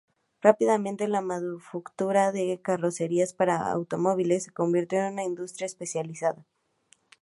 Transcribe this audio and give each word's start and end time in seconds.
Rápidamente, 0.41 1.07
la 1.07 1.21
manufactura 1.21 2.31
de 2.31 2.59
carrocerías 2.63 3.33
para 3.33 3.71
automóviles 3.71 4.45
se 4.45 4.51
convirtió 4.51 4.97
en 5.05 5.13
una 5.13 5.23
industria 5.25 5.67
especializada. 5.67 6.43